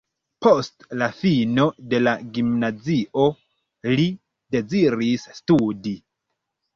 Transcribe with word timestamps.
Post 0.43 0.85
la 1.01 1.09
fino 1.17 1.65
de 1.91 1.99
la 2.07 2.13
gimnazio 2.37 3.25
li 3.99 4.07
deziris 4.57 5.27
studi. 5.41 5.95